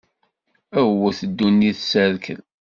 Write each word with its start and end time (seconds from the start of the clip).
Iwwet 0.79 1.19
ddunit, 1.29 1.79
s 1.89 1.91
rrkel. 2.13 2.39